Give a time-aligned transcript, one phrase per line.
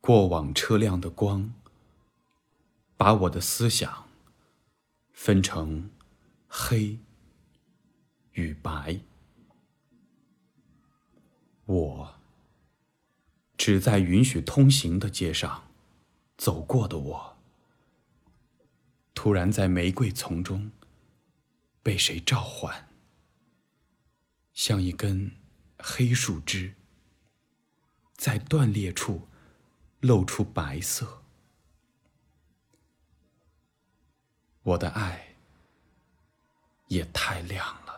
[0.00, 1.52] 过往车辆的光，
[2.96, 4.08] 把我的思想
[5.12, 5.90] 分成
[6.48, 6.98] 黑
[8.32, 9.00] 与白。
[11.66, 12.14] 我
[13.58, 15.68] 只在允许通行的街上
[16.38, 17.36] 走过的我，
[19.14, 20.72] 突然在玫瑰丛中
[21.82, 22.88] 被谁召唤，
[24.54, 25.32] 像一根
[25.78, 26.74] 黑树枝，
[28.16, 29.28] 在断裂处
[30.00, 31.22] 露出白色。
[34.62, 35.36] 我的爱
[36.88, 37.89] 也太亮了。